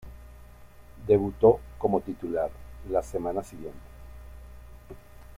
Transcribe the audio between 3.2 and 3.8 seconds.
siguiente.